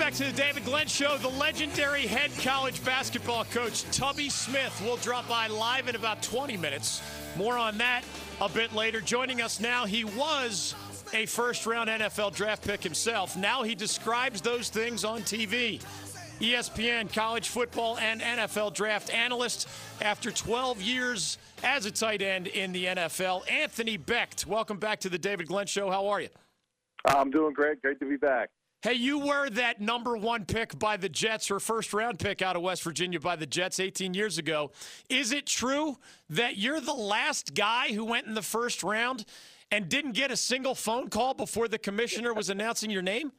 [0.00, 1.18] back to the David Glenn Show.
[1.18, 6.56] The legendary head college basketball coach Tubby Smith will drop by live in about 20
[6.56, 7.02] minutes.
[7.36, 8.02] More on that
[8.40, 9.02] a bit later.
[9.02, 10.74] Joining us now, he was
[11.12, 13.36] a first round NFL draft pick himself.
[13.36, 15.82] Now he describes those things on TV.
[16.40, 19.68] ESPN college football and NFL draft analyst
[20.00, 23.42] after 12 years as a tight end in the NFL.
[23.50, 25.90] Anthony Becht, welcome back to the David Glenn Show.
[25.90, 26.30] How are you?
[27.04, 27.82] I'm doing great.
[27.82, 28.48] Great to be back.
[28.82, 32.56] Hey, you were that number one pick by the Jets, or first round pick out
[32.56, 34.70] of West Virginia by the Jets 18 years ago.
[35.10, 35.98] Is it true
[36.30, 39.26] that you're the last guy who went in the first round
[39.70, 43.32] and didn't get a single phone call before the commissioner was announcing your name?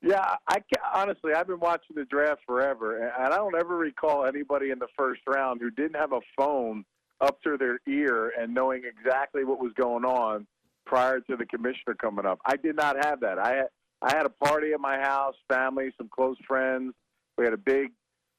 [0.00, 0.62] Yeah, I
[0.94, 4.88] honestly, I've been watching the draft forever, and I don't ever recall anybody in the
[4.96, 6.82] first round who didn't have a phone
[7.20, 10.46] up to their ear and knowing exactly what was going on
[10.86, 12.38] prior to the commissioner coming up.
[12.46, 13.38] I did not have that.
[13.38, 13.68] I had
[14.06, 16.94] I had a party at my house, family, some close friends.
[17.36, 17.88] We had a big,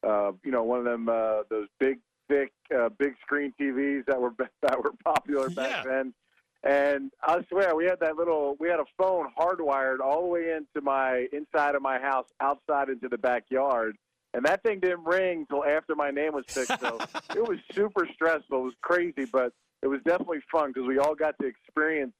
[0.07, 4.19] uh, you know, one of them uh, those big, thick, uh, big screen TVs that
[4.19, 5.91] were that were popular back Yeah.
[5.91, 6.13] then.
[6.63, 10.51] And I swear, we had that little, we had a phone hardwired all the way
[10.55, 13.95] into my inside of my house, outside into the backyard.
[14.33, 16.79] And that thing didn't ring till after my name was picked.
[16.79, 16.97] So
[17.35, 18.57] it was super stressful.
[18.59, 19.51] It was crazy, but
[19.83, 22.13] it was definitely fun because we all got to experience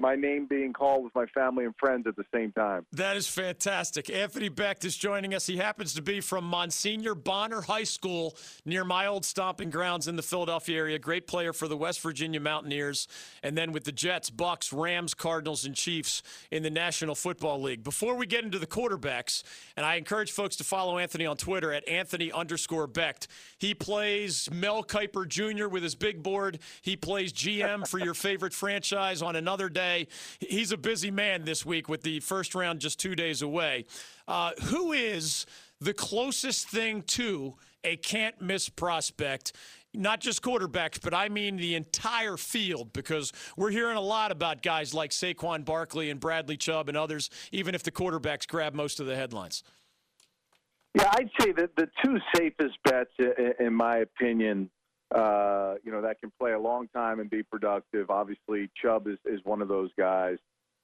[0.00, 2.86] my name being called with my family and friends at the same time.
[2.92, 4.08] That is fantastic.
[4.08, 5.46] Anthony Becht is joining us.
[5.46, 10.16] He happens to be from Monsignor Bonner High School near my old stomping grounds in
[10.16, 10.98] the Philadelphia area.
[10.98, 13.06] Great player for the West Virginia Mountaineers.
[13.42, 17.84] And then with the Jets, Bucs, Rams, Cardinals, and Chiefs in the National Football League.
[17.84, 19.42] Before we get into the quarterbacks,
[19.76, 23.26] and I encourage folks to follow Anthony on Twitter at Anthony underscore Becht.
[23.58, 25.68] He plays Mel Kiper Jr.
[25.68, 26.58] with his big board.
[26.80, 29.89] He plays GM for your favorite franchise on another day.
[30.40, 33.86] He's a busy man this week with the first round just two days away.
[34.26, 35.46] Uh, who is
[35.80, 37.54] the closest thing to
[37.84, 39.52] a can't miss prospect?
[39.92, 44.62] Not just quarterbacks, but I mean the entire field because we're hearing a lot about
[44.62, 49.00] guys like Saquon Barkley and Bradley Chubb and others, even if the quarterbacks grab most
[49.00, 49.64] of the headlines.
[50.94, 53.10] Yeah, I'd say that the two safest bets,
[53.58, 54.70] in my opinion,
[55.14, 58.10] uh, you know, that can play a long time and be productive.
[58.10, 60.38] Obviously, Chubb is, is one of those guys.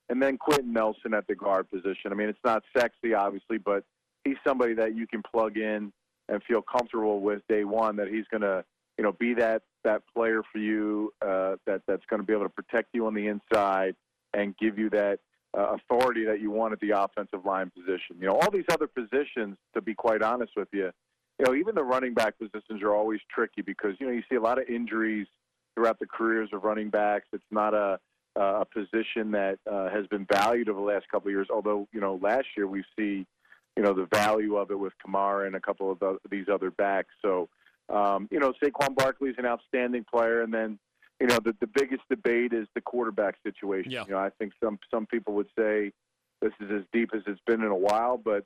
[0.08, 2.12] And then Quenton Nelson at the guard position.
[2.12, 3.84] I mean, it's not sexy, obviously, but
[4.24, 5.92] he's somebody that you can plug in
[6.28, 8.64] and feel comfortable with day one that he's going to,
[8.98, 12.44] you know, be that, that player for you uh, that, that's going to be able
[12.44, 13.94] to protect you on the inside
[14.34, 15.20] and give you that
[15.56, 18.16] uh, authority that you want at the offensive line position.
[18.20, 20.90] You know, all these other positions, to be quite honest with you,
[21.38, 24.36] you know, even the running back positions are always tricky because you know you see
[24.36, 25.26] a lot of injuries
[25.74, 27.26] throughout the careers of running backs.
[27.32, 27.98] It's not a
[28.36, 31.48] a position that uh, has been valued over the last couple of years.
[31.50, 33.26] Although you know, last year we see
[33.76, 36.70] you know the value of it with Kamara and a couple of the, these other
[36.70, 37.10] backs.
[37.22, 37.48] So
[37.88, 40.78] um, you know, Saquon Barkley is an outstanding player, and then
[41.20, 43.90] you know the the biggest debate is the quarterback situation.
[43.90, 44.04] Yeah.
[44.06, 45.92] You know, I think some some people would say
[46.40, 48.44] this is as deep as it's been in a while, but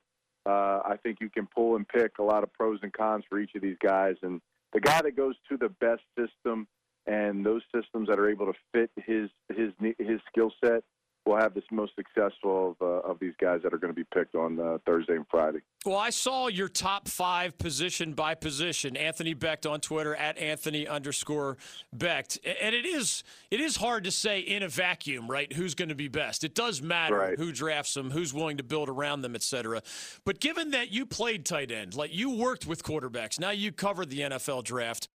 [0.50, 3.38] uh, I think you can pull and pick a lot of pros and cons for
[3.38, 4.16] each of these guys.
[4.22, 4.40] And
[4.72, 6.66] the guy that goes to the best system
[7.06, 10.82] and those systems that are able to fit his his his skill set
[11.26, 14.06] will have this most successful of, uh, of these guys that are going to be
[14.14, 15.58] picked on uh, Thursday and Friday.
[15.84, 18.97] Well, I saw your top five position by position.
[18.97, 21.56] Anthony Becht on Twitter at Anthony underscore
[21.97, 25.53] Becht, and it is it is hard to say in a vacuum, right?
[25.53, 26.44] Who's going to be best?
[26.44, 27.38] It does matter Right.
[27.38, 29.82] who drafts them, who's willing to build around them, et cetera.
[30.25, 34.04] But given that you played tight end, like you worked with quarterbacks, now you cover
[34.06, 35.09] the NFL draft.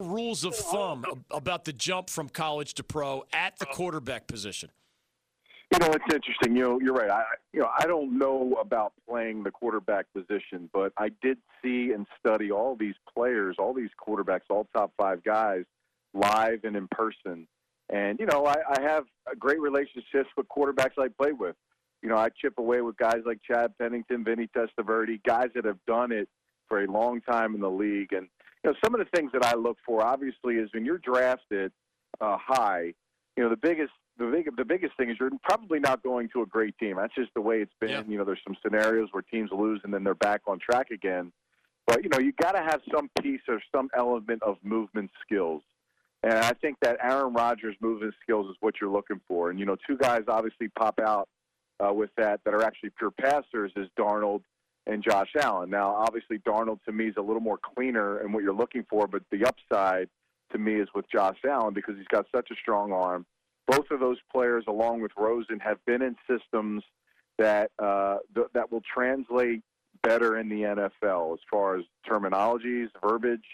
[0.00, 0.72] Rules of oh.
[0.72, 3.74] thumb about the jump from college to pro at the oh.
[3.74, 4.70] quarterback position.
[5.72, 6.56] You know, it's interesting.
[6.56, 7.10] You know, you're right.
[7.10, 11.92] I, you know, I don't know about playing the quarterback position, but I did see
[11.92, 15.64] and study all these players, all these quarterbacks, all top five guys,
[16.12, 17.48] live and in person.
[17.90, 21.56] And you know, I, I have a great relationships with quarterbacks I played with.
[22.02, 25.78] You know, I chip away with guys like Chad Pennington, Vinny Testaverde, guys that have
[25.86, 26.28] done it
[26.68, 28.12] for a long time in the league.
[28.12, 28.28] And
[28.64, 31.70] you know, some of the things that I look for, obviously, is when you're drafted
[32.20, 32.94] uh, high.
[33.36, 36.42] You know, the biggest the big the biggest thing is you're probably not going to
[36.42, 36.96] a great team.
[36.96, 37.90] That's just the way it's been.
[37.90, 38.02] Yeah.
[38.06, 41.32] You know, there's some scenarios where teams lose and then they're back on track again.
[41.86, 45.62] But you know, you got to have some piece or some element of movement skills.
[46.22, 49.50] And I think that Aaron Rodgers' movement skills is what you're looking for.
[49.50, 51.28] And you know, two guys obviously pop out
[51.84, 54.42] uh, with that that are actually pure passers is Darnold
[54.86, 55.70] and Josh Allen.
[55.70, 59.06] Now, obviously, Darnold to me is a little more cleaner in what you're looking for,
[59.06, 60.08] but the upside
[60.52, 63.24] to me is with Josh Allen because he's got such a strong arm.
[63.66, 66.82] Both of those players, along with Rosen, have been in systems
[67.38, 69.62] that uh, th- that will translate
[70.02, 73.44] better in the NFL as far as terminologies, verbiage.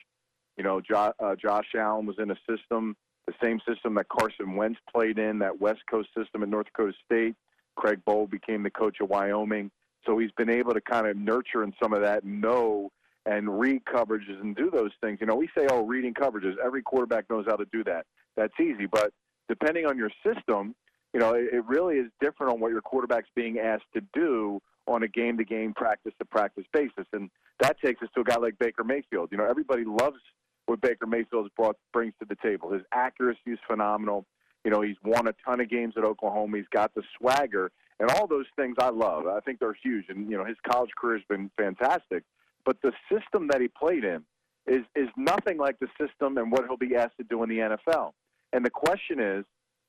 [0.56, 2.96] You know, jo- uh, Josh Allen was in a system,
[3.26, 6.92] the same system that Carson Wentz played in, that West Coast system at North Dakota
[7.04, 7.36] State.
[7.76, 9.70] Craig Bohl became the coach of Wyoming,
[10.06, 12.90] so he's been able to kind of nurture in some of that, know
[13.26, 15.18] and read coverages and do those things.
[15.20, 16.54] You know, we say, oh, reading coverages.
[16.64, 18.06] Every quarterback knows how to do that.
[18.36, 19.12] That's easy, but
[19.48, 20.74] depending on your system,
[21.12, 24.60] you know, it, it really is different on what your quarterback's being asked to do
[24.86, 27.06] on a game to game, practice to practice basis.
[27.12, 27.30] And
[27.60, 29.28] that takes us to a guy like Baker Mayfield.
[29.32, 30.18] You know, everybody loves
[30.66, 32.72] what Baker Mayfield brought brings to the table.
[32.72, 34.24] His accuracy is phenomenal.
[34.64, 36.58] You know, he's won a ton of games at Oklahoma.
[36.58, 39.26] He's got the swagger and all those things I love.
[39.26, 40.06] I think they're huge.
[40.08, 42.24] And you know, his college career has been fantastic.
[42.64, 44.24] But the system that he played in
[44.66, 47.58] is is nothing like the system and what he'll be asked to do in the
[47.58, 48.12] NFL.
[48.52, 49.44] And the question is,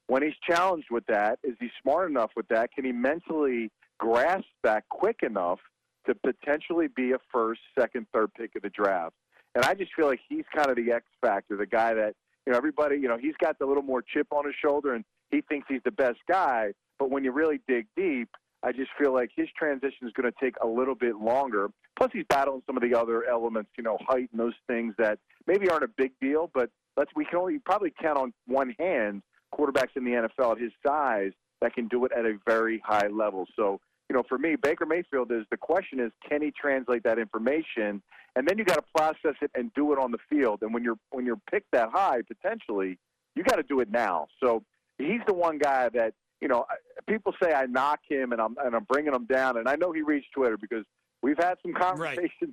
[0.08, 2.72] when he's challenged with that, is he smart enough with that?
[2.74, 5.60] Can he mentally grasp that quick enough
[6.06, 9.16] to potentially be a first, second, third pick of the draft?
[9.56, 12.16] And I just feel like he's kind of the X factor, the guy that
[12.46, 15.04] you know everybody, you know, he's got the little more chip on his shoulder, and
[15.30, 16.72] he thinks he's the best guy.
[17.00, 18.30] But when you really dig deep,
[18.64, 21.70] I just feel like his transition is going to take a little bit longer.
[21.98, 25.20] Plus, he's battling some of the other elements, you know, height and those things that
[25.48, 29.22] maybe aren't a big deal, but let's we can only probably count on one hand
[29.54, 33.08] quarterbacks in the NFL at his size that can do it at a very high
[33.08, 33.46] level.
[33.56, 33.80] So,
[34.12, 38.04] you know, for me, Baker Mayfield is the question is can he translate that information,
[38.36, 40.64] and then you got to process it and do it on the field.
[40.64, 43.00] And when you're when you're picked that high, potentially,
[43.36, 44.28] you got to do it now.
[44.44, 44.64] So
[44.98, 46.66] he's the one guy that you know
[47.08, 49.94] people say I knock him and I'm and I'm bringing him down, and I know
[49.94, 50.84] he reads Twitter because
[51.24, 52.50] we've had some conversations right.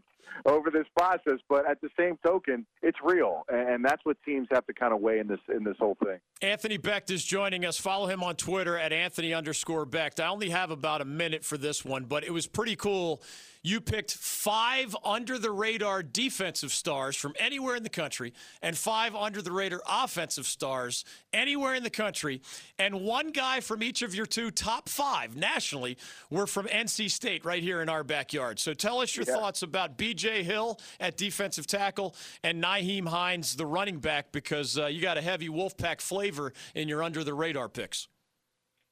[0.47, 4.67] Over this process, but at the same token, it's real, and that's what teams have
[4.67, 6.19] to kind of weigh in this in this whole thing.
[6.41, 7.79] Anthony Becht is joining us.
[7.79, 10.21] Follow him on Twitter at Anthony underscore Becht.
[10.21, 13.23] I only have about a minute for this one, but it was pretty cool.
[13.63, 18.33] You picked five under the radar defensive stars from anywhere in the country
[18.63, 22.41] and five under the radar offensive stars anywhere in the country.
[22.79, 25.99] And one guy from each of your two top five nationally
[26.31, 28.61] were from NC State right here in our backyard.
[28.61, 29.35] So tell us your yeah.
[29.35, 34.87] thoughts about BJ Hill at defensive tackle and Nyheim Hines, the running back, because uh,
[34.87, 38.09] you got a heavy Wolfpack flavor flavor in your under the radar picks.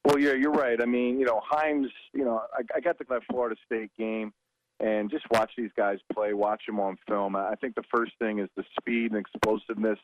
[0.05, 0.81] Well, yeah, you're right.
[0.81, 4.31] I mean, you know, Hines, you know, I, I got to that Florida State game
[4.79, 7.35] and just watch these guys play, watch them on film.
[7.35, 9.99] I think the first thing is the speed and explosiveness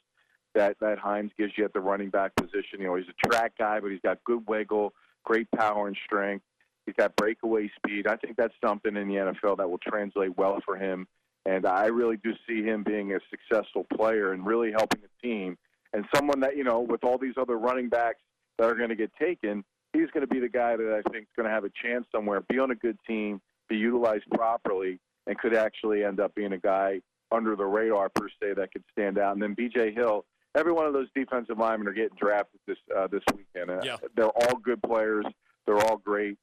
[0.56, 2.80] that that Hines gives you at the running back position.
[2.80, 4.94] You know, he's a track guy, but he's got good wiggle,
[5.24, 6.44] great power and strength.
[6.86, 8.08] He's got breakaway speed.
[8.08, 11.08] I think that's something in the NFL that will translate well for him.
[11.46, 15.58] And I really do see him being a successful player and really helping the team
[15.94, 18.20] and someone that you know with all these other running backs
[18.58, 19.64] that are going to get taken,
[19.94, 22.06] he's going to be the guy that I think is going to have a chance
[22.14, 23.40] somewhere, be on a good team,
[23.70, 27.02] be utilized properly, and could actually end up being a guy
[27.32, 29.34] under the radar per se that could stand out.
[29.34, 29.94] And then B.J.
[29.94, 30.26] Hill,
[30.56, 33.72] every one of those defensive linemen are getting drafted this uh, this weekend.
[33.72, 33.98] Uh, yeah.
[34.16, 35.26] They're all good players.
[35.66, 36.38] They're all great.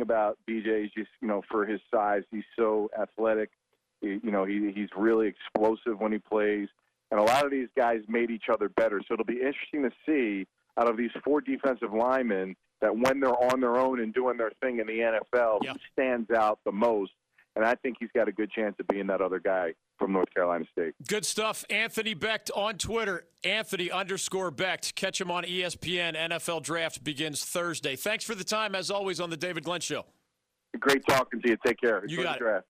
[0.00, 2.90] You know, the thing about BJ is just, you know, for his size, he's so
[3.00, 3.50] athletic.
[4.00, 6.68] He, you know, he, he's really explosive when he plays.
[7.10, 9.00] And a lot of these guys made each other better.
[9.06, 10.46] So it'll be interesting to see
[10.78, 14.52] out of these four defensive linemen that when they're on their own and doing their
[14.62, 14.98] thing in the
[15.34, 15.74] NFL, yeah.
[15.92, 17.12] stands out the most.
[17.56, 20.32] And I think he's got a good chance of being that other guy from North
[20.34, 20.94] Carolina State.
[21.06, 21.64] Good stuff.
[21.70, 24.94] Anthony Becht on Twitter, Anthony underscore Becht.
[24.94, 26.16] Catch him on ESPN.
[26.16, 27.94] NFL Draft begins Thursday.
[27.94, 30.06] Thanks for the time, as always, on the David Glenn Show.
[30.78, 31.56] Great talking to you.
[31.64, 32.02] Take care.
[32.06, 32.40] You Enjoy got it.